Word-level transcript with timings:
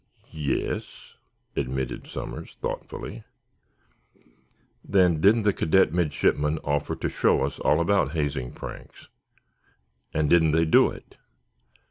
"Ye 0.31 0.65
es," 0.67 1.13
admitted 1.55 2.07
Somers, 2.07 2.57
thoughtfully. 2.59 3.23
"Then, 4.83 5.21
didn't 5.21 5.43
the 5.43 5.53
cadet 5.53 5.93
midshipmen 5.93 6.57
offer 6.63 6.95
to 6.95 7.07
show 7.07 7.43
us 7.43 7.59
all 7.59 7.79
about 7.79 8.13
hazing 8.13 8.53
pranks, 8.53 9.09
and 10.11 10.27
didn't 10.27 10.53
they 10.53 10.65
do 10.65 10.89
it?" 10.89 11.17